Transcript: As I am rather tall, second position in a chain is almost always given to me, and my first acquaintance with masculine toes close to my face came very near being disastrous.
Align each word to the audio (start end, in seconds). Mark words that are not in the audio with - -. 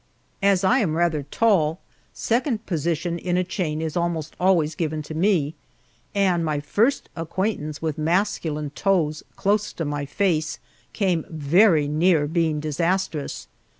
As 0.41 0.63
I 0.63 0.79
am 0.79 0.95
rather 0.97 1.21
tall, 1.21 1.79
second 2.11 2.65
position 2.65 3.19
in 3.19 3.37
a 3.37 3.43
chain 3.43 3.83
is 3.83 3.95
almost 3.95 4.35
always 4.39 4.73
given 4.73 5.03
to 5.03 5.13
me, 5.13 5.53
and 6.15 6.43
my 6.43 6.59
first 6.59 7.07
acquaintance 7.15 7.83
with 7.83 7.99
masculine 7.99 8.71
toes 8.71 9.21
close 9.35 9.71
to 9.73 9.85
my 9.85 10.07
face 10.07 10.57
came 10.91 11.23
very 11.29 11.87
near 11.87 12.25
being 12.25 12.59
disastrous. 12.59 13.47